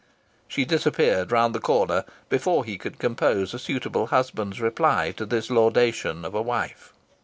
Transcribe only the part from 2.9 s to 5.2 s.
compose a suitable husband's reply